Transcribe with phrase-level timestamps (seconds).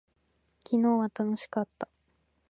[0.65, 1.87] 昨日は楽しかった。